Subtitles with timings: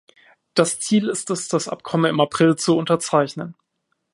[0.55, 3.53] Das Ziel ist es, das Abkommen im April zu unterzeichnen.